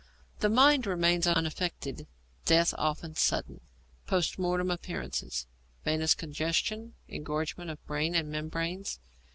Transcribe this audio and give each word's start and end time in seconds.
The 0.39 0.49
mind 0.49 0.87
remains 0.87 1.27
unaffected. 1.27 2.07
Death 2.45 2.73
often 2.75 3.13
sudden. 3.13 3.61
Post 4.07 4.39
Mortem 4.39 4.71
Appearances. 4.71 5.45
Venous 5.85 6.15
congestion, 6.15 6.95
engorgement 7.07 7.69
of 7.69 7.85
brain 7.85 8.15
and 8.15 8.27
membranes. 8.31 8.99